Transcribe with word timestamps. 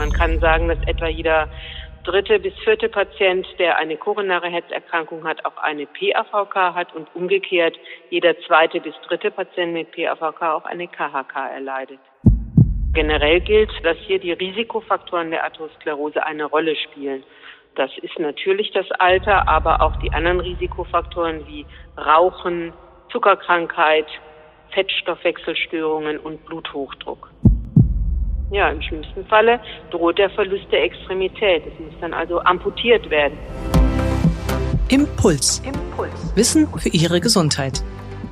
man 0.00 0.12
kann 0.12 0.40
sagen, 0.40 0.68
dass 0.68 0.78
etwa 0.86 1.08
jeder 1.08 1.46
dritte 2.04 2.38
bis 2.38 2.54
vierte 2.64 2.88
Patient, 2.88 3.46
der 3.58 3.76
eine 3.76 3.98
koronare 3.98 4.48
Herzerkrankung 4.48 5.24
hat, 5.24 5.44
auch 5.44 5.58
eine 5.58 5.86
PAVK 5.86 6.54
hat 6.74 6.94
und 6.94 7.14
umgekehrt 7.14 7.76
jeder 8.08 8.34
zweite 8.46 8.80
bis 8.80 8.94
dritte 9.06 9.30
Patient 9.30 9.74
mit 9.74 9.92
PAVK 9.92 10.42
auch 10.42 10.64
eine 10.64 10.88
KHK 10.88 11.36
erleidet. 11.54 12.00
Generell 12.94 13.40
gilt, 13.40 13.70
dass 13.84 13.98
hier 13.98 14.18
die 14.18 14.32
Risikofaktoren 14.32 15.30
der 15.30 15.44
Atherosklerose 15.44 16.24
eine 16.24 16.46
Rolle 16.46 16.74
spielen. 16.76 17.22
Das 17.76 17.90
ist 17.98 18.18
natürlich 18.18 18.72
das 18.72 18.90
Alter, 18.92 19.46
aber 19.48 19.82
auch 19.82 19.96
die 19.96 20.10
anderen 20.12 20.40
Risikofaktoren 20.40 21.46
wie 21.46 21.66
Rauchen, 21.98 22.72
Zuckerkrankheit, 23.12 24.06
Fettstoffwechselstörungen 24.70 26.18
und 26.18 26.44
Bluthochdruck. 26.46 27.30
Ja, 28.50 28.68
im 28.68 28.82
schlimmsten 28.82 29.24
Falle 29.26 29.60
droht 29.90 30.18
der 30.18 30.28
Verlust 30.30 30.66
der 30.72 30.82
Extremität. 30.82 31.62
Es 31.66 31.78
muss 31.78 31.94
dann 32.00 32.12
also 32.12 32.40
amputiert 32.40 33.08
werden. 33.08 33.38
Impuls. 34.88 35.62
Impuls. 35.64 36.10
Wissen 36.34 36.66
für 36.76 36.88
Ihre 36.88 37.20
Gesundheit. 37.20 37.80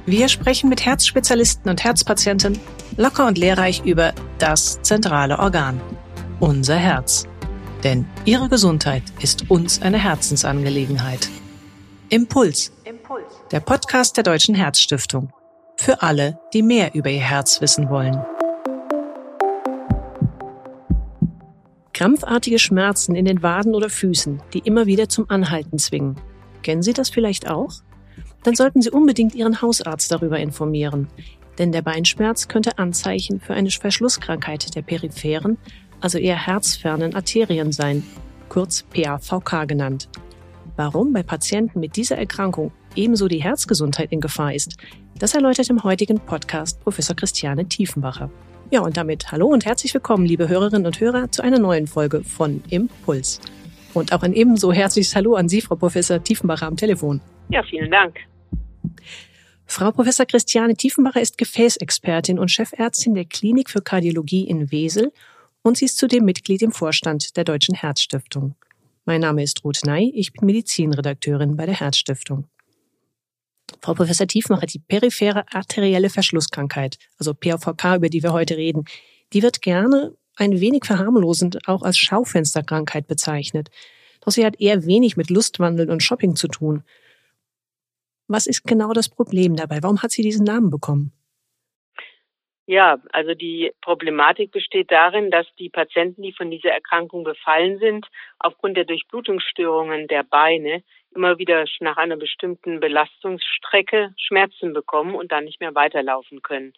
Wir 0.06 0.28
sprechen 0.28 0.68
mit 0.68 0.84
Herzspezialisten 0.84 1.70
und 1.70 1.84
Herzpatienten 1.84 2.58
locker 2.96 3.28
und 3.28 3.38
lehrreich 3.38 3.84
über 3.84 4.12
das 4.38 4.82
zentrale 4.82 5.38
Organ, 5.38 5.80
unser 6.40 6.76
Herz. 6.76 7.28
Denn 7.84 8.04
Ihre 8.24 8.48
Gesundheit 8.48 9.04
ist 9.20 9.48
uns 9.50 9.80
eine 9.82 10.02
Herzensangelegenheit. 10.02 11.28
Impuls. 12.08 12.72
Impuls. 12.84 13.24
Der 13.52 13.60
Podcast 13.60 14.16
der 14.16 14.24
Deutschen 14.24 14.56
Herzstiftung. 14.56 15.32
Für 15.76 16.02
alle, 16.02 16.40
die 16.52 16.62
mehr 16.62 16.94
über 16.94 17.08
ihr 17.08 17.20
Herz 17.20 17.60
wissen 17.60 17.88
wollen. 17.88 18.20
Krampfartige 21.98 22.60
Schmerzen 22.60 23.16
in 23.16 23.24
den 23.24 23.42
Waden 23.42 23.74
oder 23.74 23.90
Füßen, 23.90 24.40
die 24.54 24.60
immer 24.60 24.86
wieder 24.86 25.08
zum 25.08 25.28
Anhalten 25.28 25.80
zwingen. 25.80 26.14
Kennen 26.62 26.80
Sie 26.80 26.92
das 26.92 27.10
vielleicht 27.10 27.50
auch? 27.50 27.72
Dann 28.44 28.54
sollten 28.54 28.80
Sie 28.82 28.90
unbedingt 28.90 29.34
Ihren 29.34 29.60
Hausarzt 29.62 30.12
darüber 30.12 30.38
informieren. 30.38 31.08
Denn 31.58 31.72
der 31.72 31.82
Beinschmerz 31.82 32.46
könnte 32.46 32.78
Anzeichen 32.78 33.40
für 33.40 33.54
eine 33.54 33.72
Verschlusskrankheit 33.72 34.76
der 34.76 34.82
peripheren, 34.82 35.58
also 36.00 36.18
eher 36.18 36.36
herzfernen 36.36 37.16
Arterien 37.16 37.72
sein, 37.72 38.04
kurz 38.48 38.84
PAVK 38.84 39.66
genannt. 39.66 40.08
Warum 40.76 41.12
bei 41.12 41.24
Patienten 41.24 41.80
mit 41.80 41.96
dieser 41.96 42.16
Erkrankung 42.16 42.70
ebenso 42.94 43.26
die 43.26 43.42
Herzgesundheit 43.42 44.12
in 44.12 44.20
Gefahr 44.20 44.54
ist, 44.54 44.76
das 45.18 45.34
erläutert 45.34 45.68
im 45.68 45.82
heutigen 45.82 46.20
Podcast 46.20 46.78
Professor 46.78 47.16
Christiane 47.16 47.66
Tiefenbacher. 47.66 48.30
Ja, 48.70 48.82
und 48.82 48.98
damit 48.98 49.32
hallo 49.32 49.46
und 49.46 49.64
herzlich 49.64 49.94
willkommen, 49.94 50.26
liebe 50.26 50.46
Hörerinnen 50.46 50.84
und 50.84 51.00
Hörer, 51.00 51.30
zu 51.30 51.40
einer 51.40 51.58
neuen 51.58 51.86
Folge 51.86 52.22
von 52.22 52.62
Impuls. 52.68 53.40
Und 53.94 54.12
auch 54.12 54.22
ein 54.22 54.34
ebenso 54.34 54.74
herzliches 54.74 55.16
Hallo 55.16 55.36
an 55.36 55.48
Sie, 55.48 55.62
Frau 55.62 55.74
Professor 55.74 56.22
Tiefenbacher, 56.22 56.66
am 56.66 56.76
Telefon. 56.76 57.22
Ja, 57.48 57.62
vielen 57.62 57.90
Dank. 57.90 58.18
Frau 59.64 59.90
Professor 59.90 60.26
Christiane 60.26 60.76
Tiefenbacher 60.76 61.22
ist 61.22 61.38
Gefäßexpertin 61.38 62.38
und 62.38 62.50
Chefärztin 62.50 63.14
der 63.14 63.24
Klinik 63.24 63.70
für 63.70 63.80
Kardiologie 63.80 64.46
in 64.46 64.70
Wesel 64.70 65.12
und 65.62 65.78
sie 65.78 65.86
ist 65.86 65.96
zudem 65.96 66.26
Mitglied 66.26 66.60
im 66.60 66.72
Vorstand 66.72 67.38
der 67.38 67.44
Deutschen 67.44 67.74
Herzstiftung. 67.74 68.54
Mein 69.06 69.22
Name 69.22 69.42
ist 69.42 69.64
Ruth 69.64 69.80
Ney, 69.86 70.12
ich 70.14 70.34
bin 70.34 70.44
Medizinredakteurin 70.44 71.56
bei 71.56 71.64
der 71.64 71.80
Herzstiftung. 71.80 72.44
Frau 73.88 73.94
Professor 73.94 74.26
Tiefmacher, 74.26 74.66
die 74.66 74.80
periphere 74.80 75.46
arterielle 75.50 76.10
Verschlusskrankheit, 76.10 76.98
also 77.18 77.32
PAVK, 77.32 77.96
über 77.96 78.10
die 78.10 78.22
wir 78.22 78.34
heute 78.34 78.58
reden, 78.58 78.84
die 79.32 79.42
wird 79.42 79.62
gerne 79.62 80.14
ein 80.36 80.60
wenig 80.60 80.84
verharmlosend 80.84 81.66
auch 81.66 81.80
als 81.80 81.96
Schaufensterkrankheit 81.96 83.06
bezeichnet. 83.06 83.70
Doch 84.20 84.30
sie 84.30 84.44
hat 84.44 84.60
eher 84.60 84.84
wenig 84.84 85.16
mit 85.16 85.30
Lustwandeln 85.30 85.88
und 85.88 86.02
Shopping 86.02 86.36
zu 86.36 86.48
tun. 86.48 86.84
Was 88.26 88.46
ist 88.46 88.64
genau 88.64 88.92
das 88.92 89.08
Problem 89.08 89.56
dabei? 89.56 89.78
Warum 89.80 90.02
hat 90.02 90.10
sie 90.10 90.20
diesen 90.20 90.44
Namen 90.44 90.68
bekommen? 90.68 91.14
Ja, 92.66 92.98
also 93.14 93.32
die 93.32 93.72
Problematik 93.80 94.50
besteht 94.50 94.90
darin, 94.90 95.30
dass 95.30 95.46
die 95.58 95.70
Patienten, 95.70 96.20
die 96.20 96.34
von 96.34 96.50
dieser 96.50 96.72
Erkrankung 96.72 97.24
befallen 97.24 97.78
sind, 97.78 98.06
aufgrund 98.38 98.76
der 98.76 98.84
Durchblutungsstörungen 98.84 100.08
der 100.08 100.24
Beine 100.24 100.82
immer 101.14 101.38
wieder 101.38 101.64
nach 101.80 101.96
einer 101.96 102.16
bestimmten 102.16 102.80
Belastungsstrecke 102.80 104.14
Schmerzen 104.16 104.72
bekommen 104.72 105.14
und 105.14 105.32
dann 105.32 105.44
nicht 105.44 105.60
mehr 105.60 105.74
weiterlaufen 105.74 106.42
können. 106.42 106.72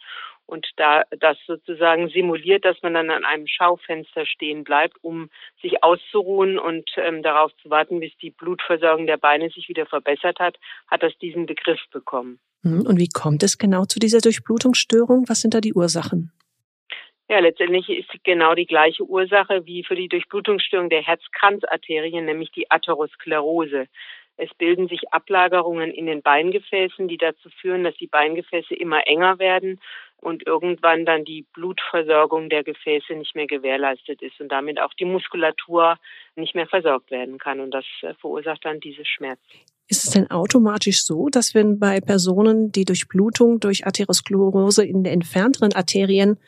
Und 0.46 0.66
da 0.76 1.04
das 1.10 1.38
sozusagen 1.46 2.08
simuliert, 2.08 2.64
dass 2.64 2.76
man 2.82 2.94
dann 2.94 3.10
an 3.10 3.24
einem 3.24 3.46
Schaufenster 3.46 4.26
stehen 4.26 4.64
bleibt, 4.64 4.96
um 5.02 5.30
sich 5.62 5.84
auszuruhen 5.84 6.58
und 6.58 6.90
ähm, 6.96 7.22
darauf 7.22 7.52
zu 7.62 7.70
warten, 7.70 8.00
bis 8.00 8.16
die 8.16 8.30
Blutversorgung 8.30 9.06
der 9.06 9.16
Beine 9.16 9.50
sich 9.50 9.68
wieder 9.68 9.86
verbessert 9.86 10.40
hat, 10.40 10.56
hat 10.88 11.04
das 11.04 11.16
diesen 11.18 11.46
Begriff 11.46 11.80
bekommen. 11.92 12.40
Hm, 12.62 12.84
und 12.84 12.98
wie 12.98 13.08
kommt 13.08 13.44
es 13.44 13.58
genau 13.58 13.84
zu 13.84 14.00
dieser 14.00 14.18
Durchblutungsstörung? 14.18 15.28
Was 15.28 15.40
sind 15.40 15.54
da 15.54 15.60
die 15.60 15.74
Ursachen? 15.74 16.32
Ja, 17.30 17.38
letztendlich 17.38 17.88
ist 17.88 18.08
genau 18.24 18.56
die 18.56 18.66
gleiche 18.66 19.04
Ursache 19.04 19.64
wie 19.64 19.84
für 19.84 19.94
die 19.94 20.08
Durchblutungsstörung 20.08 20.90
der 20.90 21.02
Herzkranzarterien, 21.02 22.24
nämlich 22.24 22.50
die 22.50 22.68
Atherosklerose. 22.68 23.86
Es 24.40 24.52
bilden 24.54 24.88
sich 24.88 25.12
Ablagerungen 25.12 25.90
in 25.90 26.06
den 26.06 26.22
Beingefäßen, 26.22 27.08
die 27.08 27.18
dazu 27.18 27.50
führen, 27.60 27.84
dass 27.84 27.94
die 27.96 28.06
Beingefäße 28.06 28.74
immer 28.74 29.06
enger 29.06 29.38
werden 29.38 29.80
und 30.16 30.46
irgendwann 30.46 31.04
dann 31.04 31.24
die 31.24 31.46
Blutversorgung 31.52 32.48
der 32.48 32.64
Gefäße 32.64 33.14
nicht 33.14 33.34
mehr 33.34 33.46
gewährleistet 33.46 34.22
ist 34.22 34.40
und 34.40 34.50
damit 34.50 34.80
auch 34.80 34.94
die 34.94 35.04
Muskulatur 35.04 35.98
nicht 36.36 36.54
mehr 36.54 36.66
versorgt 36.66 37.10
werden 37.10 37.38
kann. 37.38 37.60
Und 37.60 37.72
das 37.72 37.84
äh, 38.02 38.14
verursacht 38.14 38.64
dann 38.64 38.80
diese 38.80 39.04
Schmerzen. 39.04 39.60
Ist 39.88 40.04
es 40.04 40.10
denn 40.10 40.30
automatisch 40.30 41.02
so, 41.02 41.28
dass 41.28 41.54
wenn 41.54 41.78
bei 41.78 42.00
Personen 42.00 42.70
die 42.70 42.84
Durchblutung 42.84 43.60
durch 43.60 43.86
Atherosklerose 43.86 44.84
in 44.84 45.02
den 45.02 45.12
entfernteren 45.14 45.74
Arterien 45.74 46.38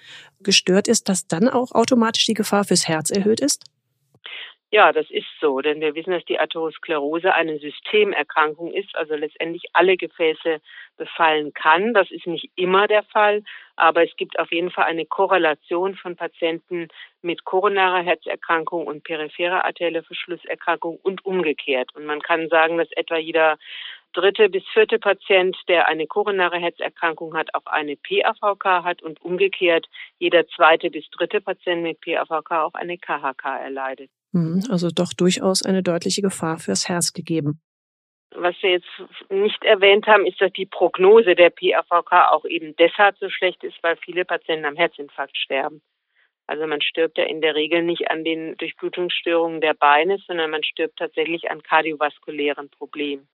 gestört 0.42 0.86
ist, 0.86 1.08
dass 1.08 1.26
dann 1.26 1.48
auch 1.48 1.72
automatisch 1.72 2.24
die 2.26 2.34
Gefahr 2.34 2.64
fürs 2.64 2.86
Herz 2.86 3.10
erhöht 3.10 3.40
ist? 3.40 3.64
Ja, 4.74 4.90
das 4.90 5.10
ist 5.10 5.26
so, 5.38 5.60
denn 5.60 5.82
wir 5.82 5.94
wissen, 5.94 6.12
dass 6.12 6.24
die 6.24 6.40
Atherosklerose 6.40 7.34
eine 7.34 7.58
Systemerkrankung 7.58 8.72
ist, 8.72 8.96
also 8.96 9.14
letztendlich 9.14 9.64
alle 9.74 9.98
Gefäße 9.98 10.62
befallen 10.96 11.52
kann. 11.52 11.92
Das 11.92 12.10
ist 12.10 12.26
nicht 12.26 12.50
immer 12.56 12.88
der 12.88 13.02
Fall, 13.02 13.42
aber 13.76 14.02
es 14.02 14.16
gibt 14.16 14.38
auf 14.38 14.50
jeden 14.50 14.70
Fall 14.70 14.86
eine 14.86 15.04
Korrelation 15.04 15.94
von 15.94 16.16
Patienten 16.16 16.88
mit 17.20 17.44
koronarer 17.44 18.02
Herzerkrankung 18.02 18.86
und 18.86 19.04
peripherer 19.04 19.66
arterielle 19.66 20.02
Verschlusserkrankung 20.04 20.98
und 21.02 21.22
umgekehrt. 21.26 21.94
Und 21.94 22.06
man 22.06 22.22
kann 22.22 22.48
sagen, 22.48 22.78
dass 22.78 22.90
etwa 22.92 23.18
jeder 23.18 23.58
dritte 24.14 24.48
bis 24.48 24.64
vierte 24.72 24.98
Patient, 24.98 25.54
der 25.68 25.86
eine 25.86 26.06
koronare 26.06 26.56
Herzerkrankung 26.58 27.36
hat, 27.36 27.54
auch 27.54 27.66
eine 27.66 27.96
PAVK 27.96 28.84
hat 28.84 29.02
und 29.02 29.20
umgekehrt 29.20 29.86
jeder 30.18 30.46
zweite 30.48 30.88
bis 30.90 31.10
dritte 31.10 31.42
Patient 31.42 31.82
mit 31.82 32.00
PAVK 32.00 32.52
auch 32.52 32.74
eine 32.74 32.96
KHK 32.96 33.44
erleidet. 33.62 34.10
Mhm, 34.32 34.64
also 34.70 34.90
doch 34.90 35.12
durchaus 35.12 35.62
eine 35.62 35.82
deutliche 35.82 36.22
Gefahr 36.22 36.58
fürs 36.58 36.88
Herz 36.88 37.12
gegeben. 37.12 37.60
Was 38.34 38.54
wir 38.62 38.70
jetzt 38.70 39.30
nicht 39.30 39.62
erwähnt 39.62 40.06
haben, 40.06 40.24
ist, 40.24 40.40
dass 40.40 40.52
die 40.52 40.64
Prognose 40.64 41.34
der 41.34 41.50
PAVK 41.50 42.12
auch 42.30 42.44
eben 42.46 42.74
deshalb 42.76 43.18
so 43.18 43.28
schlecht 43.28 43.62
ist, 43.62 43.76
weil 43.82 43.96
viele 43.96 44.24
Patienten 44.24 44.64
am 44.64 44.76
Herzinfarkt 44.76 45.36
sterben. 45.36 45.82
Also 46.46 46.66
man 46.66 46.80
stirbt 46.80 47.18
ja 47.18 47.24
in 47.24 47.40
der 47.40 47.54
Regel 47.54 47.82
nicht 47.82 48.10
an 48.10 48.24
den 48.24 48.56
Durchblutungsstörungen 48.56 49.60
der 49.60 49.74
Beine, 49.74 50.18
sondern 50.26 50.50
man 50.50 50.64
stirbt 50.64 50.98
tatsächlich 50.98 51.50
an 51.50 51.62
kardiovaskulären 51.62 52.68
Problemen. 52.70 53.28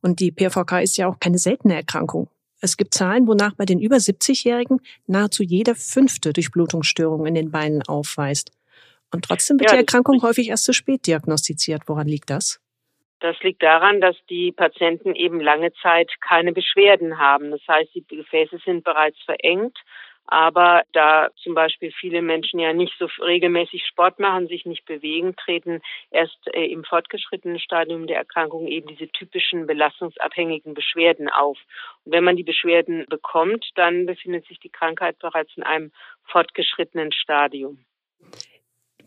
Und 0.00 0.20
die 0.20 0.32
PVK 0.32 0.80
ist 0.80 0.96
ja 0.96 1.08
auch 1.08 1.20
keine 1.20 1.38
seltene 1.38 1.74
Erkrankung. 1.74 2.28
Es 2.60 2.76
gibt 2.76 2.94
Zahlen, 2.94 3.26
wonach 3.26 3.54
bei 3.54 3.64
den 3.64 3.80
über 3.80 3.96
70-Jährigen 3.96 4.80
nahezu 5.06 5.42
jede 5.42 5.74
fünfte 5.74 6.32
Durchblutungsstörung 6.32 7.26
in 7.26 7.34
den 7.34 7.50
Beinen 7.50 7.82
aufweist. 7.82 8.50
Und 9.12 9.24
trotzdem 9.24 9.58
wird 9.58 9.70
ja, 9.70 9.76
die 9.76 9.80
Erkrankung 9.80 10.22
häufig 10.22 10.48
erst 10.48 10.64
zu 10.64 10.72
spät 10.72 11.06
diagnostiziert. 11.06 11.82
Woran 11.86 12.06
liegt 12.06 12.30
das? 12.30 12.60
Das 13.20 13.40
liegt 13.42 13.62
daran, 13.62 14.00
dass 14.00 14.16
die 14.28 14.50
Patienten 14.50 15.14
eben 15.14 15.40
lange 15.40 15.72
Zeit 15.74 16.10
keine 16.20 16.52
Beschwerden 16.52 17.18
haben. 17.18 17.52
Das 17.52 17.60
heißt, 17.68 17.94
die 17.94 18.04
Gefäße 18.16 18.58
sind 18.64 18.82
bereits 18.82 19.18
verengt. 19.24 19.78
Aber 20.26 20.82
da 20.92 21.30
zum 21.42 21.54
Beispiel 21.54 21.92
viele 21.92 22.22
Menschen 22.22 22.60
ja 22.60 22.72
nicht 22.72 22.94
so 22.98 23.06
regelmäßig 23.20 23.84
Sport 23.86 24.20
machen, 24.20 24.46
sich 24.46 24.64
nicht 24.64 24.84
bewegen, 24.84 25.34
treten 25.36 25.82
erst 26.10 26.38
äh, 26.54 26.64
im 26.66 26.84
fortgeschrittenen 26.84 27.58
Stadium 27.58 28.06
der 28.06 28.18
Erkrankung 28.18 28.66
eben 28.68 28.86
diese 28.86 29.08
typischen 29.08 29.66
belastungsabhängigen 29.66 30.74
Beschwerden 30.74 31.28
auf. 31.28 31.58
Und 32.04 32.12
wenn 32.12 32.24
man 32.24 32.36
die 32.36 32.44
Beschwerden 32.44 33.04
bekommt, 33.08 33.70
dann 33.74 34.06
befindet 34.06 34.46
sich 34.46 34.60
die 34.60 34.70
Krankheit 34.70 35.18
bereits 35.18 35.50
in 35.56 35.64
einem 35.64 35.92
fortgeschrittenen 36.24 37.12
Stadium. 37.12 37.84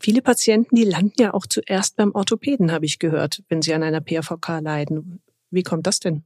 Viele 0.05 0.21
Patienten, 0.21 0.75
die 0.75 0.83
landen 0.83 1.15
ja 1.17 1.33
auch 1.33 1.47
zuerst 1.47 1.97
beim 1.97 2.13
Orthopäden, 2.13 2.71
habe 2.71 2.85
ich 2.85 2.99
gehört, 2.99 3.41
wenn 3.49 3.63
sie 3.63 3.73
an 3.73 3.81
einer 3.81 4.01
PAVK 4.01 4.61
leiden. 4.61 5.23
Wie 5.49 5.63
kommt 5.63 5.87
das 5.87 5.99
denn? 5.99 6.23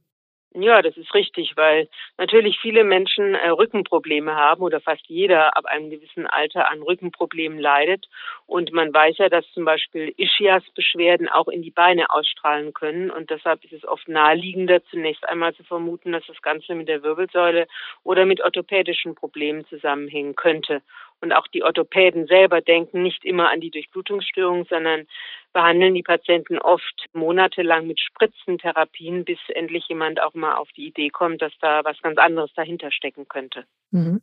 Ja, 0.52 0.82
das 0.82 0.96
ist 0.98 1.14
richtig, 1.14 1.52
weil 1.56 1.88
natürlich 2.18 2.58
viele 2.60 2.84
Menschen 2.84 3.34
äh, 3.36 3.48
Rückenprobleme 3.48 4.34
haben 4.34 4.62
oder 4.62 4.80
fast 4.80 5.06
jeder 5.06 5.56
ab 5.56 5.64
einem 5.64 5.88
gewissen 5.88 6.26
Alter 6.26 6.68
an 6.68 6.82
Rückenproblemen 6.82 7.58
leidet. 7.58 8.06
Und 8.46 8.70
man 8.72 8.92
weiß 8.92 9.16
ja, 9.16 9.30
dass 9.30 9.50
zum 9.52 9.64
Beispiel 9.64 10.12
Ischias-Beschwerden 10.16 11.28
auch 11.28 11.48
in 11.48 11.62
die 11.62 11.70
Beine 11.70 12.10
ausstrahlen 12.10 12.74
können. 12.74 13.10
Und 13.10 13.30
deshalb 13.30 13.64
ist 13.64 13.72
es 13.72 13.86
oft 13.86 14.08
naheliegender, 14.08 14.84
zunächst 14.90 15.26
einmal 15.26 15.54
zu 15.54 15.62
vermuten, 15.62 16.12
dass 16.12 16.26
das 16.26 16.42
Ganze 16.42 16.74
mit 16.74 16.88
der 16.88 17.02
Wirbelsäule 17.02 17.66
oder 18.02 18.26
mit 18.26 18.42
orthopädischen 18.42 19.14
Problemen 19.14 19.64
zusammenhängen 19.68 20.34
könnte. 20.34 20.82
Und 21.22 21.32
auch 21.32 21.46
die 21.48 21.62
Orthopäden 21.62 22.26
selber 22.26 22.60
denken 22.60 23.02
nicht 23.02 23.24
immer 23.24 23.50
an 23.50 23.60
die 23.60 23.70
Durchblutungsstörung, 23.70 24.64
sondern 24.70 25.06
behandeln 25.52 25.94
die 25.94 26.02
Patienten 26.02 26.58
oft 26.58 27.06
monatelang 27.12 27.86
mit 27.86 28.00
Spritzentherapien, 28.00 29.24
bis 29.24 29.38
endlich 29.48 29.84
jemand 29.88 30.22
auch 30.22 30.34
mal 30.34 30.54
auf 30.54 30.68
die 30.76 30.86
Idee 30.86 31.10
kommt, 31.10 31.42
dass 31.42 31.52
da 31.60 31.84
was 31.84 32.00
ganz 32.00 32.18
anderes 32.18 32.52
dahinter 32.54 32.90
stecken 32.90 33.28
könnte. 33.28 33.64
Mhm. 33.90 34.22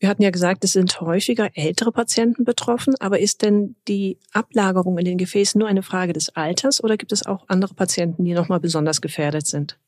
Wir 0.00 0.08
hatten 0.08 0.22
ja 0.22 0.30
gesagt, 0.30 0.64
es 0.64 0.72
sind 0.72 1.00
häufiger 1.00 1.50
ältere 1.54 1.92
Patienten 1.92 2.44
betroffen, 2.44 2.94
aber 2.98 3.20
ist 3.20 3.42
denn 3.42 3.76
die 3.86 4.18
Ablagerung 4.32 4.98
in 4.98 5.04
den 5.04 5.18
Gefäßen 5.18 5.58
nur 5.60 5.68
eine 5.68 5.84
Frage 5.84 6.12
des 6.12 6.34
Alters 6.34 6.82
oder 6.82 6.96
gibt 6.96 7.12
es 7.12 7.24
auch 7.24 7.44
andere 7.46 7.74
Patienten, 7.74 8.24
die 8.24 8.32
nochmal 8.32 8.58
besonders 8.58 9.00
gefährdet 9.00 9.46
sind? 9.46 9.78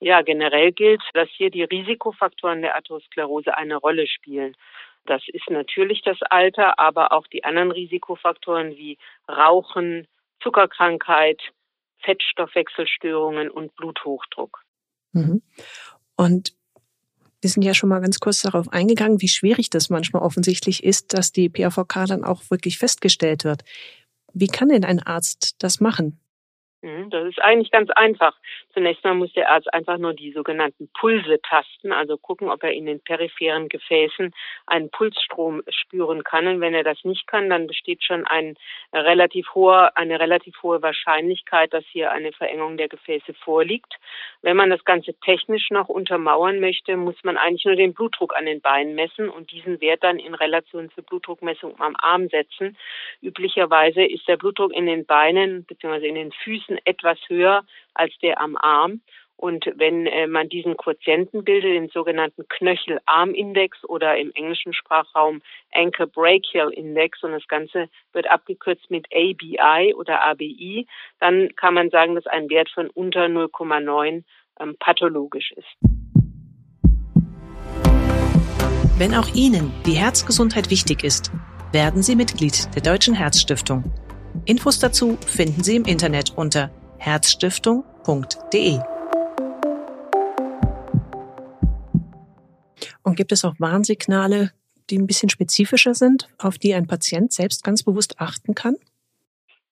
Ja, 0.00 0.22
generell 0.22 0.72
gilt, 0.72 1.02
dass 1.12 1.28
hier 1.30 1.50
die 1.50 1.62
Risikofaktoren 1.62 2.62
der 2.62 2.76
Atherosklerose 2.76 3.56
eine 3.56 3.76
Rolle 3.76 4.06
spielen. 4.06 4.54
Das 5.06 5.22
ist 5.28 5.50
natürlich 5.50 6.02
das 6.02 6.18
Alter, 6.30 6.78
aber 6.78 7.12
auch 7.12 7.26
die 7.26 7.44
anderen 7.44 7.70
Risikofaktoren 7.70 8.76
wie 8.76 8.98
Rauchen, 9.28 10.06
Zuckerkrankheit, 10.42 11.40
Fettstoffwechselstörungen 11.98 13.50
und 13.50 13.74
Bluthochdruck. 13.76 14.62
Mhm. 15.12 15.42
Und 16.16 16.54
wir 17.40 17.50
sind 17.50 17.62
ja 17.62 17.74
schon 17.74 17.90
mal 17.90 18.00
ganz 18.00 18.20
kurz 18.20 18.40
darauf 18.40 18.72
eingegangen, 18.72 19.20
wie 19.20 19.28
schwierig 19.28 19.68
das 19.68 19.90
manchmal 19.90 20.22
offensichtlich 20.22 20.82
ist, 20.82 21.12
dass 21.12 21.32
die 21.32 21.50
PAVK 21.50 22.06
dann 22.06 22.24
auch 22.24 22.42
wirklich 22.50 22.78
festgestellt 22.78 23.44
wird. 23.44 23.64
Wie 24.32 24.46
kann 24.46 24.70
denn 24.70 24.84
ein 24.84 25.00
Arzt 25.00 25.62
das 25.62 25.80
machen? 25.80 26.18
Mhm, 26.84 27.08
das 27.08 27.26
ist 27.28 27.40
eigentlich 27.40 27.70
ganz 27.70 27.88
einfach. 27.92 28.36
Zunächst 28.74 29.02
mal 29.04 29.14
muss 29.14 29.32
der 29.32 29.50
Arzt 29.50 29.72
einfach 29.72 29.96
nur 29.96 30.12
die 30.12 30.32
sogenannten 30.32 30.90
Pulse 30.92 31.40
tasten, 31.40 31.92
also 31.92 32.18
gucken, 32.18 32.50
ob 32.50 32.62
er 32.62 32.72
in 32.74 32.84
den 32.84 33.00
peripheren 33.00 33.70
Gefäßen 33.70 34.34
einen 34.66 34.90
Pulsstrom 34.90 35.62
spüren 35.70 36.24
kann. 36.24 36.46
Und 36.46 36.60
wenn 36.60 36.74
er 36.74 36.84
das 36.84 37.02
nicht 37.04 37.26
kann, 37.26 37.48
dann 37.48 37.68
besteht 37.68 38.04
schon 38.04 38.26
ein 38.26 38.54
relativ 38.92 39.54
hohe, 39.54 39.96
eine 39.96 40.20
relativ 40.20 40.62
hohe 40.62 40.82
Wahrscheinlichkeit, 40.82 41.72
dass 41.72 41.86
hier 41.86 42.12
eine 42.12 42.32
Verengung 42.32 42.76
der 42.76 42.88
Gefäße 42.88 43.32
vorliegt. 43.32 43.94
Wenn 44.42 44.58
man 44.58 44.68
das 44.68 44.84
Ganze 44.84 45.14
technisch 45.20 45.70
noch 45.70 45.88
untermauern 45.88 46.60
möchte, 46.60 46.98
muss 46.98 47.16
man 47.24 47.38
eigentlich 47.38 47.64
nur 47.64 47.76
den 47.76 47.94
Blutdruck 47.94 48.36
an 48.36 48.44
den 48.44 48.60
Beinen 48.60 48.94
messen 48.94 49.30
und 49.30 49.52
diesen 49.52 49.80
Wert 49.80 50.04
dann 50.04 50.18
in 50.18 50.34
Relation 50.34 50.90
zur 50.90 51.04
Blutdruckmessung 51.04 51.80
am 51.80 51.96
Arm 51.98 52.28
setzen. 52.28 52.76
Üblicherweise 53.22 54.04
ist 54.04 54.28
der 54.28 54.36
Blutdruck 54.36 54.74
in 54.74 54.84
den 54.84 55.06
Beinen 55.06 55.64
bzw. 55.64 56.08
in 56.08 56.14
den 56.16 56.32
Füßen 56.32 56.73
Füßen 56.74 56.78
etwas 56.84 57.18
höher 57.28 57.64
als 57.94 58.12
der 58.22 58.40
am 58.40 58.56
Arm. 58.56 59.00
Und 59.36 59.66
wenn 59.76 60.06
äh, 60.06 60.28
man 60.28 60.48
diesen 60.48 60.76
Quotienten 60.76 61.42
bildet, 61.42 61.74
den 61.74 61.88
sogenannten 61.88 62.46
Knöchel-Arm-Index 62.48 63.84
oder 63.84 64.16
im 64.16 64.30
englischen 64.34 64.72
Sprachraum 64.72 65.42
Ankle 65.72 66.06
Brachial 66.06 66.72
Index 66.72 67.22
und 67.24 67.32
das 67.32 67.46
Ganze 67.48 67.88
wird 68.12 68.30
abgekürzt 68.30 68.90
mit 68.90 69.06
ABI 69.12 69.92
oder 69.94 70.22
ABI, 70.22 70.86
dann 71.18 71.54
kann 71.56 71.74
man 71.74 71.90
sagen, 71.90 72.14
dass 72.14 72.26
ein 72.26 72.48
Wert 72.48 72.70
von 72.70 72.88
unter 72.90 73.24
0,9 73.24 74.22
ähm, 74.60 74.76
pathologisch 74.78 75.52
ist. 75.52 75.66
Wenn 78.96 79.14
auch 79.16 79.34
Ihnen 79.34 79.72
die 79.84 79.96
Herzgesundheit 79.96 80.70
wichtig 80.70 81.02
ist, 81.02 81.32
werden 81.72 82.04
Sie 82.04 82.14
Mitglied 82.14 82.72
der 82.76 82.82
Deutschen 82.82 83.14
Herzstiftung. 83.14 83.82
Infos 84.46 84.78
dazu 84.78 85.16
finden 85.26 85.62
Sie 85.62 85.76
im 85.76 85.84
Internet 85.84 86.32
unter 86.36 86.70
herzstiftung.de. 86.98 88.78
Und 93.02 93.16
gibt 93.16 93.32
es 93.32 93.44
auch 93.44 93.54
Warnsignale, 93.58 94.50
die 94.90 94.98
ein 94.98 95.06
bisschen 95.06 95.30
spezifischer 95.30 95.94
sind, 95.94 96.28
auf 96.38 96.58
die 96.58 96.74
ein 96.74 96.86
Patient 96.86 97.32
selbst 97.32 97.64
ganz 97.64 97.82
bewusst 97.84 98.20
achten 98.20 98.54
kann? 98.54 98.76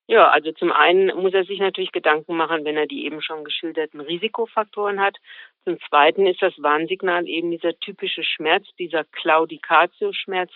Ja, 0.06 0.30
also 0.30 0.52
zum 0.52 0.72
einen 0.72 1.14
muss 1.16 1.34
er 1.34 1.44
sich 1.44 1.58
natürlich 1.58 1.92
Gedanken 1.92 2.36
machen, 2.36 2.64
wenn 2.64 2.76
er 2.76 2.86
die 2.86 3.04
eben 3.04 3.22
schon 3.22 3.44
geschilderten 3.44 4.00
Risikofaktoren 4.00 5.00
hat. 5.00 5.16
Zum 5.64 5.78
zweiten 5.88 6.26
ist 6.26 6.42
das 6.42 6.54
Warnsignal 6.58 7.28
eben 7.28 7.50
dieser 7.50 7.78
typische 7.78 8.24
Schmerz, 8.24 8.66
dieser 8.78 9.04
Claudicatio-Schmerz, 9.04 10.50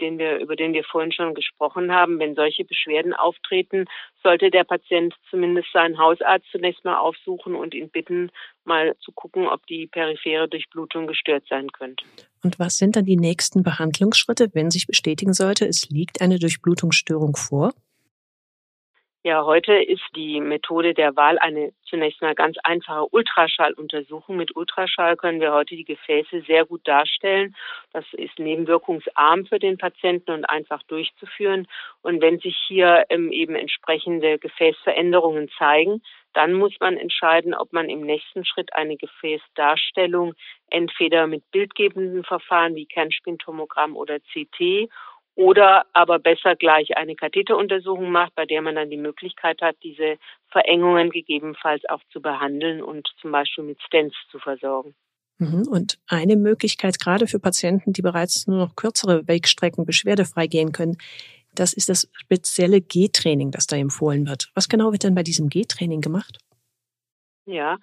den 0.00 0.18
wir, 0.18 0.38
über 0.38 0.56
den 0.56 0.72
wir 0.72 0.84
vorhin 0.84 1.12
schon 1.12 1.34
gesprochen 1.34 1.92
haben, 1.92 2.18
wenn 2.18 2.34
solche 2.34 2.64
Beschwerden 2.64 3.14
auftreten, 3.14 3.86
sollte 4.22 4.50
der 4.50 4.64
Patient 4.64 5.14
zumindest 5.30 5.68
seinen 5.72 5.98
Hausarzt 5.98 6.46
zunächst 6.52 6.84
mal 6.84 6.98
aufsuchen 6.98 7.54
und 7.54 7.74
ihn 7.74 7.88
bitten, 7.88 8.30
mal 8.64 8.94
zu 9.00 9.12
gucken, 9.12 9.46
ob 9.46 9.66
die 9.66 9.86
periphere 9.86 10.48
Durchblutung 10.48 11.06
gestört 11.06 11.44
sein 11.48 11.70
könnte. 11.72 12.04
Und 12.42 12.58
was 12.58 12.76
sind 12.76 12.96
dann 12.96 13.04
die 13.04 13.16
nächsten 13.16 13.62
Behandlungsschritte, 13.62 14.50
wenn 14.54 14.70
sich 14.70 14.86
bestätigen 14.86 15.32
sollte, 15.32 15.66
es 15.66 15.88
liegt 15.90 16.20
eine 16.20 16.38
Durchblutungsstörung 16.38 17.36
vor? 17.36 17.72
Ja, 19.22 19.44
heute 19.44 19.74
ist 19.74 20.02
die 20.16 20.40
Methode 20.40 20.94
der 20.94 21.14
Wahl 21.14 21.38
eine 21.38 21.74
zunächst 21.84 22.22
mal 22.22 22.34
ganz 22.34 22.56
einfache 22.64 23.04
Ultraschalluntersuchung. 23.12 24.34
Mit 24.38 24.56
Ultraschall 24.56 25.14
können 25.18 25.42
wir 25.42 25.52
heute 25.52 25.76
die 25.76 25.84
Gefäße 25.84 26.40
sehr 26.46 26.64
gut 26.64 26.88
darstellen. 26.88 27.54
Das 27.92 28.06
ist 28.12 28.38
nebenwirkungsarm 28.38 29.44
für 29.44 29.58
den 29.58 29.76
Patienten 29.76 30.30
und 30.30 30.46
einfach 30.46 30.82
durchzuführen. 30.84 31.66
Und 32.00 32.22
wenn 32.22 32.38
sich 32.38 32.56
hier 32.66 33.04
ähm, 33.10 33.30
eben 33.30 33.56
entsprechende 33.56 34.38
Gefäßveränderungen 34.38 35.50
zeigen, 35.58 36.00
dann 36.32 36.54
muss 36.54 36.72
man 36.80 36.96
entscheiden, 36.96 37.52
ob 37.52 37.74
man 37.74 37.90
im 37.90 38.00
nächsten 38.00 38.46
Schritt 38.46 38.72
eine 38.72 38.96
Gefäßdarstellung 38.96 40.32
entweder 40.70 41.26
mit 41.26 41.42
bildgebenden 41.50 42.24
Verfahren 42.24 42.74
wie 42.74 42.86
Kernspintomogramm 42.86 43.96
oder 43.96 44.18
CT 44.20 44.88
oder 45.34 45.86
aber 45.92 46.18
besser 46.18 46.56
gleich 46.56 46.96
eine 46.96 47.14
Katheteruntersuchung 47.14 48.10
macht, 48.10 48.34
bei 48.34 48.46
der 48.46 48.62
man 48.62 48.74
dann 48.74 48.90
die 48.90 48.96
Möglichkeit 48.96 49.60
hat, 49.62 49.76
diese 49.82 50.16
Verengungen 50.48 51.10
gegebenenfalls 51.10 51.82
auch 51.88 52.02
zu 52.12 52.20
behandeln 52.20 52.82
und 52.82 53.08
zum 53.20 53.32
Beispiel 53.32 53.64
mit 53.64 53.80
Stents 53.82 54.16
zu 54.30 54.38
versorgen. 54.38 54.94
Mhm. 55.38 55.66
Und 55.68 55.98
eine 56.06 56.36
Möglichkeit 56.36 57.00
gerade 57.00 57.26
für 57.26 57.40
Patienten, 57.40 57.92
die 57.92 58.02
bereits 58.02 58.46
nur 58.46 58.58
noch 58.58 58.76
kürzere 58.76 59.26
Wegstrecken 59.26 59.86
beschwerdefrei 59.86 60.46
gehen 60.46 60.72
können, 60.72 60.98
das 61.54 61.72
ist 61.72 61.88
das 61.88 62.08
spezielle 62.12 62.80
G-Training, 62.80 63.50
das 63.50 63.66
da 63.66 63.76
empfohlen 63.76 64.28
wird. 64.28 64.50
Was 64.54 64.68
genau 64.68 64.92
wird 64.92 65.04
denn 65.04 65.14
bei 65.14 65.22
diesem 65.22 65.48
G-Training 65.48 66.00
gemacht? 66.00 66.38
Ja, 67.46 67.78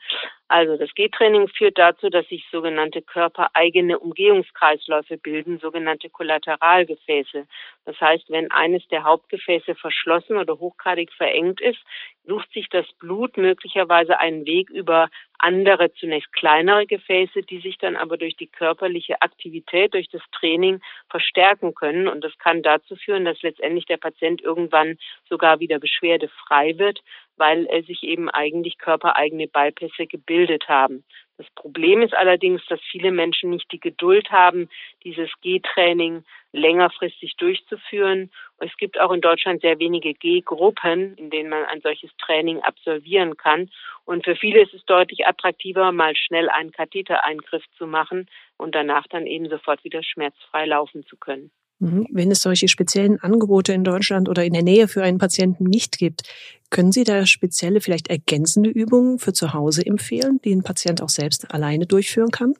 also 0.47 0.77
das 0.77 0.93
G-Training 0.93 1.49
führt 1.49 1.77
dazu, 1.77 2.09
dass 2.09 2.25
sich 2.29 2.45
sogenannte 2.51 3.01
körpereigene 3.01 3.99
Umgehungskreisläufe 3.99 5.17
bilden, 5.17 5.59
sogenannte 5.59 6.09
Kollateralgefäße. 6.09 7.45
Das 7.85 7.99
heißt, 7.99 8.29
wenn 8.29 8.49
eines 8.51 8.87
der 8.87 9.03
Hauptgefäße 9.03 9.75
verschlossen 9.75 10.37
oder 10.37 10.59
hochgradig 10.59 11.11
verengt 11.11 11.59
ist, 11.59 11.79
sucht 12.23 12.51
sich 12.53 12.69
das 12.69 12.85
Blut 12.99 13.35
möglicherweise 13.37 14.19
einen 14.19 14.45
Weg 14.45 14.69
über 14.69 15.09
andere, 15.39 15.91
zunächst 15.93 16.31
kleinere 16.33 16.85
Gefäße, 16.85 17.41
die 17.41 17.59
sich 17.59 17.77
dann 17.77 17.95
aber 17.95 18.17
durch 18.17 18.35
die 18.37 18.47
körperliche 18.47 19.21
Aktivität, 19.21 19.93
durch 19.93 20.09
das 20.09 20.21
Training 20.31 20.81
verstärken 21.09 21.73
können. 21.75 22.07
Und 22.07 22.23
das 22.23 22.37
kann 22.37 22.63
dazu 22.63 22.95
führen, 22.95 23.25
dass 23.25 23.41
letztendlich 23.41 23.85
der 23.85 23.97
Patient 23.97 24.41
irgendwann 24.41 24.97
sogar 25.29 25.59
wieder 25.59 25.79
beschwerdefrei 25.79 26.77
wird, 26.77 27.01
weil 27.37 27.65
er 27.67 27.83
sich 27.83 28.03
eben 28.03 28.29
eigentlich 28.29 28.77
körpereigene 28.77 29.47
Beipässe 29.47 30.07
gebildet 30.07 30.67
haben. 30.67 31.03
Das 31.37 31.47
Problem 31.51 32.01
ist 32.01 32.15
allerdings, 32.15 32.65
dass 32.65 32.79
viele 32.91 33.11
Menschen 33.11 33.51
nicht 33.51 33.71
die 33.71 33.79
Geduld 33.79 34.31
haben, 34.31 34.69
dieses 35.03 35.29
G-Training 35.41 36.23
längerfristig 36.51 37.35
durchzuführen. 37.37 38.31
Es 38.57 38.75
gibt 38.77 38.99
auch 38.99 39.11
in 39.11 39.21
Deutschland 39.21 39.61
sehr 39.61 39.77
wenige 39.77 40.15
G-Gruppen, 40.15 41.15
in 41.15 41.29
denen 41.29 41.49
man 41.49 41.63
ein 41.65 41.81
solches 41.81 42.09
Training 42.17 42.61
absolvieren 42.61 43.37
kann. 43.37 43.69
Und 44.05 44.25
für 44.25 44.35
viele 44.35 44.63
ist 44.63 44.73
es 44.73 44.83
deutlich 44.85 45.27
attraktiver, 45.27 45.91
mal 45.91 46.15
schnell 46.15 46.49
einen 46.49 46.71
Kathetereingriff 46.71 47.63
zu 47.77 47.85
machen 47.85 48.27
und 48.57 48.73
danach 48.73 49.05
dann 49.07 49.27
eben 49.27 49.47
sofort 49.47 49.83
wieder 49.83 50.01
schmerzfrei 50.01 50.65
laufen 50.65 51.05
zu 51.05 51.17
können. 51.17 51.51
Mhm. 51.79 52.07
Wenn 52.11 52.31
es 52.31 52.41
solche 52.41 52.67
speziellen 52.67 53.19
Angebote 53.19 53.73
in 53.73 53.83
Deutschland 53.83 54.29
oder 54.29 54.43
in 54.43 54.53
der 54.53 54.63
Nähe 54.63 54.87
für 54.87 55.03
einen 55.03 55.19
Patienten 55.19 55.65
nicht 55.65 55.97
gibt, 55.97 56.23
können 56.69 56.91
Sie 56.91 57.03
da 57.03 57.25
spezielle, 57.25 57.81
vielleicht 57.81 58.09
ergänzende 58.09 58.69
Übungen 58.69 59.19
für 59.19 59.33
zu 59.33 59.53
Hause 59.53 59.85
empfehlen, 59.85 60.39
die 60.43 60.53
ein 60.53 60.63
Patient 60.63 61.01
auch 61.01 61.09
selbst 61.09 61.53
alleine 61.53 61.85
durchführen 61.85 62.31
kann? 62.31 62.55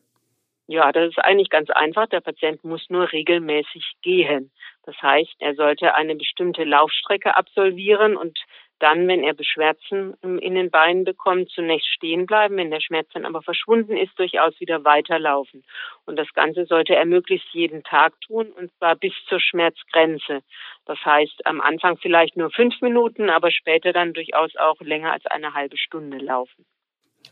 Ja, 0.68 0.92
das 0.92 1.10
ist 1.10 1.20
eigentlich 1.20 1.50
ganz 1.50 1.70
einfach. 1.70 2.08
Der 2.08 2.20
Patient 2.20 2.64
muss 2.64 2.86
nur 2.90 3.12
regelmäßig 3.12 3.94
gehen. 4.02 4.52
Das 4.84 4.96
heißt, 5.02 5.36
er 5.40 5.56
sollte 5.56 5.96
eine 5.96 6.16
bestimmte 6.16 6.64
Laufstrecke 6.64 7.36
absolvieren 7.36 8.16
und 8.18 8.38
dann, 8.80 9.08
wenn 9.08 9.24
er 9.24 9.34
Beschwerzen 9.34 10.14
in 10.22 10.56
den 10.56 10.70
Beinen 10.70 11.04
bekommt, 11.04 11.50
zunächst 11.50 11.88
stehen 11.88 12.26
bleiben, 12.26 12.58
wenn 12.58 12.72
der 12.72 12.80
Schmerz 12.80 13.08
dann 13.14 13.26
aber 13.26 13.42
verschwunden 13.42 13.98
ist, 13.98 14.18
durchaus 14.18 14.60
wieder 14.60 14.84
weiterlaufen. 14.84 15.64
Und 16.06 16.18
das 16.18 16.32
Ganze 16.34 16.66
sollte 16.66 16.96
er 16.96 17.06
möglichst 17.06 17.48
jeden 17.54 17.84
Tag 17.84 18.14
tun, 18.22 18.52
und 18.52 18.72
zwar 18.78 18.96
bis 18.96 19.14
zur 19.28 19.40
Schmerzgrenze. 19.40 20.42
Das 20.86 21.00
heißt, 21.04 21.46
am 21.46 21.62
Anfang 21.62 21.98
vielleicht 21.98 22.38
nur 22.38 22.52
fünf 22.52 22.80
Minuten, 22.82 23.30
aber 23.30 23.52
später 23.52 23.94
dann 23.94 24.14
durchaus 24.14 24.56
auch 24.56 24.80
länger 24.82 25.14
als 25.14 25.26
eine 25.26 25.54
halbe 25.54 25.78
Stunde 25.78 26.18
laufen. 26.18 26.66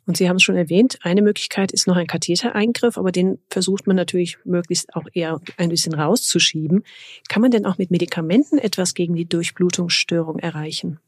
Und 0.08 0.18
Sie 0.18 0.30
haben 0.30 0.36
es 0.36 0.44
schon 0.44 0.58
erwähnt, 0.58 1.00
eine 1.02 1.22
Möglichkeit 1.22 1.72
ist 1.72 1.88
noch 1.88 1.96
ein 1.96 2.08
Kathetereingriff, 2.08 2.98
aber 2.98 3.12
den 3.12 3.40
versucht 3.50 3.88
man 3.88 3.96
natürlich 3.96 4.38
möglichst 4.44 4.96
auch 4.96 5.06
eher 5.14 5.40
ein 5.58 5.70
bisschen 5.70 5.96
rauszuschieben. 5.96 6.84
Kann 7.30 7.42
man 7.42 7.52
denn 7.52 7.66
auch 7.66 7.78
mit 7.78 7.92
Medikamenten 7.92 8.58
etwas 8.58 8.94
gegen 8.94 9.16
die 9.16 9.28
Durchblutungsstörung 9.28 10.40
erreichen? 10.40 11.00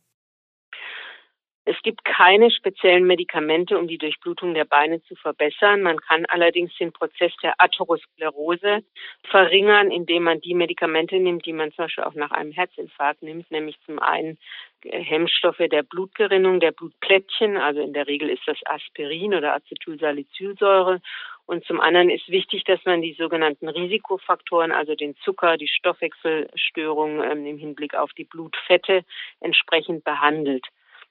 Es 1.69 1.75
gibt 1.83 2.05
keine 2.05 2.49
speziellen 2.49 3.03
Medikamente, 3.03 3.77
um 3.77 3.89
die 3.89 3.97
Durchblutung 3.97 4.53
der 4.53 4.63
Beine 4.63 5.03
zu 5.03 5.15
verbessern. 5.15 5.81
Man 5.81 5.99
kann 5.99 6.25
allerdings 6.27 6.73
den 6.77 6.93
Prozess 6.93 7.33
der 7.43 7.55
Atherosklerose 7.57 8.85
verringern, 9.29 9.91
indem 9.91 10.23
man 10.23 10.39
die 10.39 10.53
Medikamente 10.53 11.19
nimmt, 11.19 11.45
die 11.45 11.51
man 11.51 11.73
zum 11.73 11.83
Beispiel 11.83 12.05
auch 12.05 12.13
nach 12.13 12.31
einem 12.31 12.53
Herzinfarkt 12.53 13.21
nimmt, 13.21 13.51
nämlich 13.51 13.77
zum 13.85 13.99
einen 13.99 14.37
Hemmstoffe 14.85 15.61
der 15.69 15.83
Blutgerinnung, 15.83 16.61
der 16.61 16.71
Blutplättchen, 16.71 17.57
also 17.57 17.81
in 17.81 17.91
der 17.91 18.07
Regel 18.07 18.29
ist 18.29 18.47
das 18.47 18.59
Aspirin 18.65 19.33
oder 19.33 19.53
Acetylsalicylsäure. 19.55 21.01
Und 21.47 21.65
zum 21.65 21.81
anderen 21.81 22.09
ist 22.09 22.29
wichtig, 22.29 22.63
dass 22.63 22.79
man 22.85 23.01
die 23.01 23.13
sogenannten 23.19 23.67
Risikofaktoren, 23.67 24.71
also 24.71 24.95
den 24.95 25.17
Zucker, 25.17 25.57
die 25.57 25.67
Stoffwechselstörungen 25.67 27.29
ähm, 27.29 27.45
im 27.45 27.57
Hinblick 27.57 27.93
auf 27.93 28.13
die 28.13 28.23
Blutfette 28.23 29.03
entsprechend 29.41 30.05
behandelt. 30.05 30.65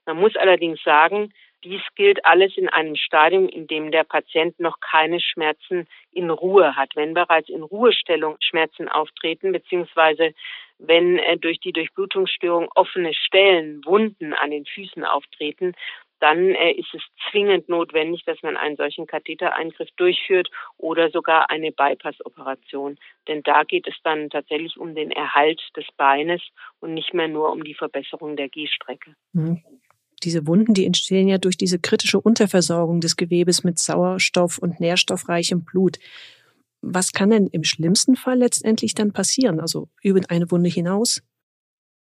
Man 0.07 0.19
muss 0.19 0.37
allerdings 0.37 0.83
sagen, 0.83 1.33
dies 1.65 1.83
gilt 1.97 2.25
alles 2.25 2.57
in 2.57 2.69
einem 2.69 2.95
Stadium, 2.95 3.49
in 3.49 3.67
dem 3.67 3.91
der 3.91 4.05
Patient 4.05 4.59
noch 4.61 4.79
keine 4.81 5.21
Schmerzen 5.21 5.89
in 6.13 6.31
Ruhe 6.31 6.77
hat. 6.77 6.95
Wenn 6.95 7.13
bereits 7.13 7.49
in 7.49 7.63
Ruhestellung 7.63 8.37
Schmerzen 8.41 8.89
auftreten, 8.89 9.53
beziehungsweise 9.53 10.33
wenn 10.79 11.19
äh, 11.19 11.39
durch 11.39 11.59
die 11.59 11.73
Durchblutungsstörung 11.73 12.69
offene 12.75 13.15
Stellen, 13.15 13.85
Wunden 13.85 14.33
an 14.33 14.51
den 14.51 14.65
Füßen 14.67 15.05
auftreten, 15.05 15.73
dann 16.21 16.55
äh, 16.55 16.73
ist 16.73 16.95
es 16.95 17.03
zwingend 17.31 17.69
notwendig, 17.69 18.25
dass 18.25 18.41
man 18.43 18.57
einen 18.57 18.77
solchen 18.77 19.07
Kathetereingriff 19.07 19.89
durchführt 19.97 20.49
oder 20.79 21.11
sogar 21.11 21.51
eine 21.51 21.73
Bypass-Operation. 21.73 22.97
Denn 23.27 23.43
da 23.43 23.65
geht 23.65 23.89
es 23.89 23.97
dann 24.05 24.31
tatsächlich 24.31 24.77
um 24.79 24.95
den 24.95 25.11
Erhalt 25.11 25.61
des 25.77 25.87
Beines 25.97 26.43
und 26.81 26.95
nicht 26.95 27.13
mehr 27.13 27.29
nur 27.29 27.51
um 27.51 27.65
die 27.65 27.75
Verbesserung 27.75 28.37
der 28.37 28.49
Gehstrecke. 28.49 29.17
Mhm 29.33 29.63
diese 30.23 30.47
Wunden, 30.47 30.75
die 30.75 30.87
entstehen 30.87 31.29
ja 31.29 31.39
durch 31.39 31.57
diese 31.57 31.79
kritische 31.79 32.21
Unterversorgung 32.21 33.01
des 33.01 33.17
Gewebes 33.17 33.65
mit 33.65 33.79
Sauerstoff 33.79 34.59
und 34.59 34.81
nährstoffreichem 34.81 35.65
Blut. 35.65 35.99
Was 36.81 37.13
kann 37.13 37.31
denn 37.31 37.49
im 37.49 37.65
schlimmsten 37.65 38.17
Fall 38.17 38.39
letztendlich 38.39 38.95
dann 38.95 39.13
passieren? 39.13 39.61
Also 39.61 39.89
über 40.03 40.21
eine 40.29 40.51
Wunde 40.51 40.71
hinaus? 40.71 41.23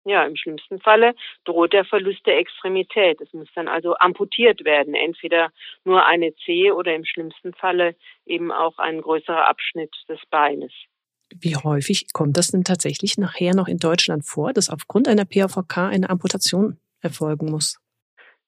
Ja, 0.05 0.25
im 0.25 0.35
schlimmsten 0.35 0.81
Falle 0.81 1.15
droht 1.45 1.73
der 1.73 1.85
Verlust 1.85 2.27
der 2.27 2.39
Extremität. 2.39 3.21
Es 3.21 3.33
muss 3.33 3.49
dann 3.55 3.69
also 3.69 3.95
amputiert 3.95 4.65
werden, 4.65 4.95
entweder 4.95 5.53
nur 5.85 6.05
eine 6.07 6.35
Zehe 6.45 6.75
oder 6.75 6.95
im 6.95 7.05
schlimmsten 7.05 7.55
Falle 7.55 7.95
eben 8.27 8.51
auch 8.51 8.79
ein 8.79 9.01
größerer 9.01 9.49
Abschnitt 9.49 9.95
des 10.09 10.19
Beines. 10.29 10.73
Wie 11.35 11.57
häufig 11.57 12.13
kommt 12.13 12.37
das 12.37 12.49
denn 12.49 12.65
tatsächlich 12.65 13.17
nachher 13.17 13.55
noch 13.55 13.69
in 13.69 13.79
Deutschland 13.79 14.27
vor, 14.27 14.53
dass 14.53 14.69
aufgrund 14.69 15.09
einer 15.09 15.25
PAVK 15.25 15.79
eine 15.79 16.11
Amputation 16.11 16.79
erfolgen 17.01 17.47
muss? 17.47 17.82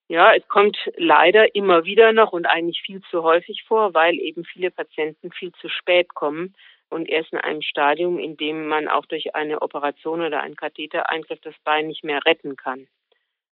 Ja, 0.09 0.35
es 0.35 0.47
kommt 0.49 0.77
leider 0.97 1.55
immer 1.55 1.85
wieder 1.85 2.13
noch 2.13 2.33
und 2.33 2.47
eigentlich 2.47 2.83
viel 2.83 3.01
zu 3.11 3.23
häufig 3.23 3.65
vor, 3.67 3.95
weil 3.95 4.15
eben 4.19 4.45
viele 4.45 4.71
Patienten 4.71 5.33
viel 5.33 5.53
zu 5.53 5.69
spät 5.69 6.15
kommen 6.15 6.55
und 6.91 7.09
erst 7.09 7.33
in 7.33 7.39
einem 7.39 7.63
Stadium, 7.63 8.19
in 8.19 8.37
dem 8.37 8.69
man 8.69 8.87
auch 8.89 9.07
durch 9.07 9.35
eine 9.35 9.63
Operation 9.63 10.21
oder 10.21 10.41
einen 10.43 10.57
Kathetereingriff 10.57 11.41
das 11.41 11.55
Bein 11.65 11.87
nicht 11.87 12.05
mehr 12.05 12.25
retten 12.27 12.57
kann. 12.57 12.87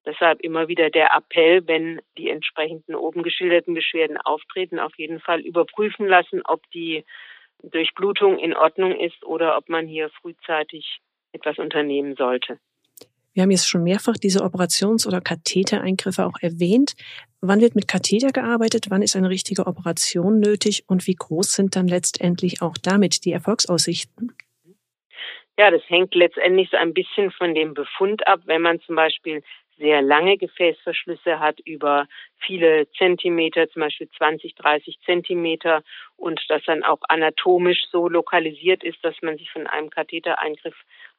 Deshalb 0.07 0.41
immer 0.41 0.69
wieder 0.69 0.89
der 0.89 1.15
Appell, 1.15 1.67
wenn 1.67 2.01
die 2.17 2.31
entsprechenden 2.31 2.95
oben 2.95 3.23
geschilderten 3.23 3.75
Beschwerden 3.75 4.17
auftreten, 4.17 4.79
auf 4.79 4.97
jeden 4.97 5.21
Fall 5.21 5.41
überprüfen 5.41 6.07
lassen, 6.07 6.41
ob 6.47 6.63
die 6.71 7.05
Durchblutung 7.63 8.39
in 8.39 8.57
Ordnung 8.57 8.99
ist 8.99 9.23
oder 9.23 9.59
ob 9.59 9.69
man 9.69 9.87
hier 9.87 10.09
frühzeitig 10.09 11.01
etwas 11.33 11.59
unternehmen 11.59 12.15
sollte. 12.17 12.59
Wir 13.39 13.43
haben 13.43 13.53
jetzt 13.53 13.69
schon 13.69 13.85
mehrfach 13.85 14.17
diese 14.17 14.43
Operations- 14.43 15.07
oder 15.07 15.21
Kathetereingriffe 15.21 16.27
auch 16.27 16.41
erwähnt. 16.41 16.95
Wann 17.41 17.61
wird 17.61 17.77
mit 17.77 17.87
Katheter 17.87 18.33
gearbeitet? 18.33 18.87
Wann 18.89 19.01
ist 19.01 19.15
eine 19.15 19.31
richtige 19.31 19.69
Operation 19.69 20.41
nötig? 20.41 20.83
Und 20.89 21.07
wie 21.07 21.15
groß 21.15 21.53
sind 21.53 21.77
dann 21.77 21.87
letztendlich 21.87 22.63
auch 22.63 22.75
damit 22.83 23.25
die 23.25 23.31
Erfolgsaussichten? 23.31 24.33
Ja, 25.57 25.71
das 25.71 25.83
hängt 25.87 26.17
letztendlich 26.17 26.69
so 26.71 26.79
ein 26.79 26.93
bisschen 26.93 27.31
von 27.31 27.55
dem 27.55 27.75
Befund 27.75 28.27
ab. 28.27 28.41
Wenn 28.47 28.61
man 28.61 28.81
zum 28.81 28.97
Beispiel 28.97 29.45
sehr 29.77 30.03
lange 30.03 30.37
Gefäßverschlüsse 30.37 31.39
hat 31.39 31.61
über 31.61 32.09
viele 32.39 32.91
Zentimeter, 32.99 33.69
zum 33.71 33.83
Beispiel 33.83 34.09
20, 34.19 34.57
30 34.57 34.99
Zentimeter 35.07 35.85
und 36.17 36.45
das 36.49 36.65
dann 36.65 36.83
auch 36.83 37.03
anatomisch 37.09 37.85
so 37.93 38.09
lokalisiert 38.09 38.83
ist, 38.83 38.99
dass 39.05 39.15
man 39.23 39.39
sich 39.39 39.49
von 39.53 39.69
einem 39.69 39.91
Kathetereingriff 39.91 40.75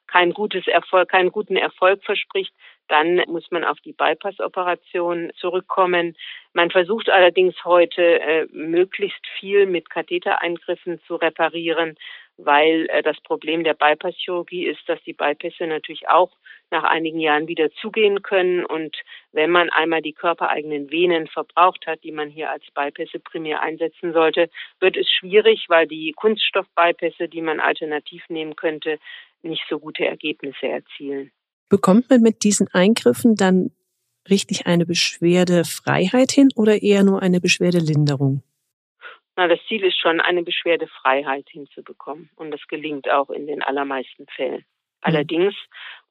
kein 0.09 0.33
gutes 0.33 0.67
Erfolg, 0.67 1.09
keinen 1.09 1.31
guten 1.31 1.55
Erfolg 1.55 2.03
verspricht, 2.03 2.53
dann 2.89 3.21
muss 3.27 3.49
man 3.51 3.63
auf 3.63 3.79
die 3.81 3.93
Bypass-Operation 3.93 5.31
zurückkommen. 5.39 6.17
Man 6.53 6.71
versucht 6.71 7.09
allerdings 7.09 7.55
heute 7.63 8.19
äh, 8.19 8.47
möglichst 8.51 9.25
viel 9.39 9.67
mit 9.67 9.89
Kathetereingriffen 9.89 10.99
zu 11.05 11.15
reparieren, 11.15 11.95
weil 12.37 12.87
äh, 12.89 13.03
das 13.03 13.19
Problem 13.21 13.63
der 13.63 13.75
Bypass-Chirurgie 13.75 14.65
ist, 14.65 14.81
dass 14.87 15.01
die 15.03 15.13
Bypässe 15.13 15.67
natürlich 15.67 16.09
auch 16.09 16.31
nach 16.71 16.83
einigen 16.83 17.19
Jahren 17.19 17.47
wieder 17.47 17.71
zugehen 17.71 18.21
können. 18.23 18.65
Und 18.65 18.95
wenn 19.31 19.51
man 19.51 19.69
einmal 19.69 20.01
die 20.01 20.13
körpereigenen 20.13 20.89
Venen 20.89 21.27
verbraucht 21.27 21.85
hat, 21.85 22.03
die 22.03 22.11
man 22.11 22.29
hier 22.29 22.49
als 22.49 22.63
Bypässe 22.73 23.19
primär 23.19 23.61
einsetzen 23.61 24.13
sollte, 24.13 24.49
wird 24.79 24.97
es 24.97 25.09
schwierig, 25.09 25.65
weil 25.67 25.87
die 25.87 26.13
Kunststoff-Bypässe, 26.13 27.27
die 27.27 27.41
man 27.41 27.59
alternativ 27.59 28.23
nehmen 28.29 28.55
könnte, 28.55 28.99
nicht 29.41 29.63
so 29.69 29.79
gute 29.79 30.05
Ergebnisse 30.05 30.67
erzielen. 30.67 31.31
Bekommt 31.69 32.09
man 32.09 32.21
mit 32.21 32.43
diesen 32.43 32.67
Eingriffen 32.73 33.35
dann 33.35 33.71
richtig 34.29 34.65
eine 34.65 34.85
Beschwerdefreiheit 34.85 36.31
hin 36.31 36.49
oder 36.55 36.81
eher 36.81 37.03
nur 37.03 37.21
eine 37.21 37.39
Beschwerdelinderung? 37.39 38.43
Na, 39.35 39.47
das 39.47 39.59
Ziel 39.67 39.83
ist 39.83 39.99
schon, 39.99 40.19
eine 40.19 40.43
Beschwerdefreiheit 40.43 41.47
hinzubekommen. 41.49 42.29
Und 42.35 42.51
das 42.51 42.61
gelingt 42.67 43.09
auch 43.09 43.29
in 43.29 43.47
den 43.47 43.63
allermeisten 43.63 44.25
Fällen. 44.35 44.65
Allerdings 45.01 45.55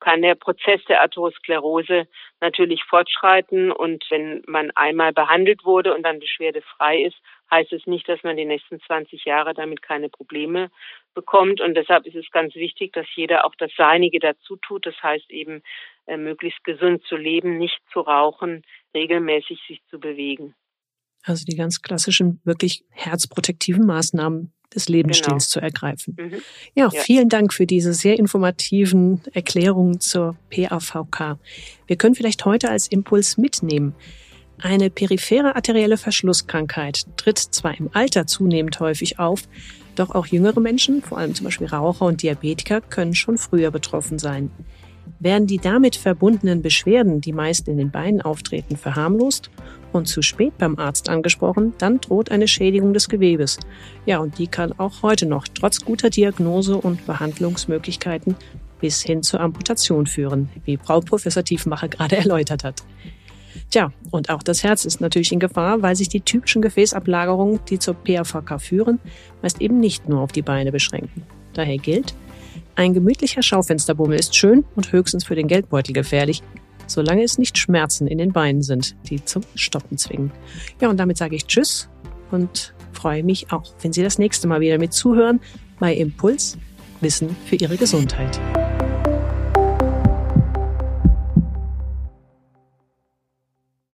kann 0.01 0.23
der 0.23 0.35
Prozess 0.35 0.83
der 0.89 1.03
Atherosklerose 1.03 2.09
natürlich 2.41 2.83
fortschreiten 2.85 3.71
und 3.71 4.05
wenn 4.11 4.43
man 4.47 4.71
einmal 4.71 5.13
behandelt 5.13 5.65
wurde 5.65 5.95
und 5.95 6.05
dann 6.05 6.21
beschwerdefrei 6.21 7.03
ist, 7.03 7.17
heißt 7.51 7.73
es 7.73 7.87
nicht, 7.87 8.09
dass 8.09 8.23
man 8.23 8.37
die 8.37 8.45
nächsten 8.45 8.81
20 8.81 9.25
Jahre 9.25 9.55
damit 9.55 9.83
keine 9.83 10.09
Probleme 10.09 10.71
bekommt 11.15 11.61
und 11.61 11.75
deshalb 11.75 12.07
ist 12.07 12.17
es 12.17 12.31
ganz 12.31 12.55
wichtig, 12.55 12.93
dass 12.93 13.07
jeder 13.17 13.45
auch 13.45 13.55
das 13.57 13.71
Seinige 13.77 14.19
dazu 14.21 14.57
tut. 14.57 14.87
Das 14.87 14.95
heißt 15.03 15.31
eben, 15.31 15.63
äh, 16.07 16.17
möglichst 16.17 16.63
gesund 16.65 17.03
zu 17.05 17.17
leben, 17.17 17.59
nicht 17.59 17.79
zu 17.93 18.01
rauchen, 18.01 18.63
regelmäßig 18.95 19.61
sich 19.67 19.81
zu 19.91 19.99
bewegen. 19.99 20.55
Also 21.25 21.45
die 21.45 21.57
ganz 21.57 21.83
klassischen, 21.83 22.41
wirklich 22.45 22.85
herzprotektiven 22.91 23.85
Maßnahmen 23.85 24.53
des 24.75 24.89
Lebensstils 24.89 25.29
genau. 25.29 25.39
zu 25.39 25.61
ergreifen. 25.61 26.17
Mhm. 26.19 26.43
Ja, 26.75 26.89
ja, 26.93 27.01
vielen 27.01 27.29
Dank 27.29 27.53
für 27.53 27.67
diese 27.67 27.93
sehr 27.93 28.19
informativen 28.19 29.23
Erklärungen 29.33 30.01
zur 30.01 30.37
PAVK. 30.51 31.39
Wir 31.87 31.97
können 31.97 32.15
vielleicht 32.15 32.45
heute 32.45 32.71
als 32.71 32.89
Impuls 32.89 33.39
mitnehmen. 33.39 33.95
Eine 34.61 34.91
periphere 34.91 35.55
arterielle 35.55 35.97
Verschlusskrankheit 35.97 37.07
tritt 37.17 37.39
zwar 37.39 37.79
im 37.79 37.91
Alter 37.93 38.27
zunehmend 38.27 38.81
häufig 38.81 39.19
auf, 39.21 39.43
doch 39.95 40.11
auch 40.11 40.27
jüngere 40.27 40.59
Menschen, 40.61 41.01
vor 41.01 41.19
allem 41.19 41.35
zum 41.35 41.45
Beispiel 41.45 41.69
Raucher 41.69 42.07
und 42.07 42.23
Diabetiker, 42.23 42.81
können 42.81 43.15
schon 43.15 43.39
früher 43.39 43.71
betroffen 43.71 44.19
sein. 44.19 44.51
Werden 45.21 45.47
die 45.47 45.59
damit 45.59 45.97
verbundenen 45.97 46.61
Beschwerden, 46.61 47.21
die 47.21 47.33
meist 47.33 47.69
in 47.69 47.79
den 47.79 47.91
Beinen 47.91 48.21
auftreten, 48.21 48.77
verharmlost 48.77 49.51
und 49.93 50.07
zu 50.07 50.23
spät 50.23 50.59
beim 50.59 50.77
Arzt 50.79 51.09
angesprochen, 51.09 51.75
dann 51.79 52.01
droht 52.01 52.31
eine 52.31 52.49
Schädigung 52.49 52.93
des 52.93 53.09
Gewebes. 53.09 53.59
Ja, 54.07 54.19
und 54.19 54.39
die 54.39 54.49
kann 54.49 54.73
auch 54.79 55.03
heute 55.03 55.27
noch 55.27 55.47
trotz 55.49 55.85
guter 55.85 56.11
Diagnose 56.11 56.77
und 56.77 57.07
Behandlungsmöglichkeiten 57.07 58.37
bis 58.81 59.03
hin 59.03 59.23
zur 59.23 59.41
Amputation 59.41 60.07
führen, 60.07 60.51
wie 60.65 60.77
Frau 60.77 61.01
Professor 61.01 61.45
Tiefenmacher 61.45 61.89
gerade 61.89 62.17
erläutert 62.17 62.65
hat. 62.65 62.83
Tja, 63.71 63.93
und 64.11 64.31
auch 64.31 64.43
das 64.43 64.63
Herz 64.63 64.85
ist 64.85 65.01
natürlich 65.01 65.33
in 65.33 65.41
Gefahr, 65.41 65.83
weil 65.83 65.97
sich 65.97 66.09
die 66.09 66.21
typischen 66.21 66.63
Gefäßablagerungen, 66.63 67.61
die 67.69 67.79
zur 67.79 67.95
PAVK 67.95 68.61
führen, 68.61 68.99
meist 69.43 69.61
eben 69.61 69.81
nicht 69.81 70.09
nur 70.09 70.21
auf 70.21 70.33
die 70.33 70.43
Beine 70.43 70.73
beschränken. 70.73 71.23
Daher 71.55 71.79
gilt, 71.79 72.15
ein 72.77 72.95
gemütlicher 72.95 73.43
Schaufensterbummel 73.43 74.19
ist 74.19 74.37
schön 74.37 74.65
und 74.77 74.93
höchstens 74.93 75.25
für 75.25 75.35
den 75.35 75.49
Geldbeutel 75.49 75.93
gefährlich. 75.93 76.43
solange 76.87 77.23
es 77.23 77.39
nicht 77.39 77.59
Schmerzen 77.59 78.07
in 78.07 78.19
den 78.19 78.33
Beinen 78.33 78.63
sind, 78.63 78.97
die 79.11 79.23
zum 79.23 79.43
Stoppen 79.55 79.99
zwingen. 79.99 80.33
Ja, 80.81 80.89
und 80.89 80.97
damit 80.97 81.19
sage 81.19 81.37
ich 81.37 81.47
Tschüss 81.47 81.89
und 82.31 82.75
freue 82.93 83.23
mich 83.23 83.53
auch, 83.53 83.65
wenn 83.83 83.93
Sie 83.93 84.03
das 84.03 84.19
nächste 84.19 84.49
Mal 84.49 84.61
wieder 84.61 84.79
mit 84.79 84.93
zuhören 84.93 85.41
bei 85.79 85.95
Impuls 85.95 86.57
Wissen 87.01 87.37
für 87.47 87.57
Ihre 87.57 87.77
Gesundheit. 87.77 88.41